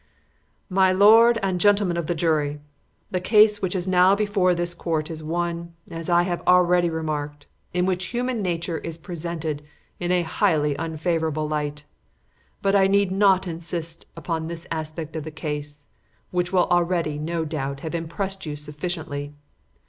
[0.71, 2.57] "My lord and gentlemen of the jury:
[3.11, 7.45] The case which is now before this Court is one, as I have already remarked,
[7.71, 9.61] in which human nature is presented
[9.99, 11.83] in a highly unfavourable light.
[12.63, 15.85] But I need not insist upon this aspect of the case,
[16.31, 19.35] which will already, no doubt, have impressed you sufficiently.